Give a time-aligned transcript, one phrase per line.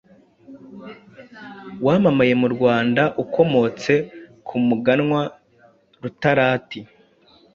[1.85, 3.93] Wamamaye mu Rwanda ukomotse
[4.47, 5.21] ku muganwa
[6.01, 6.79] Rutarati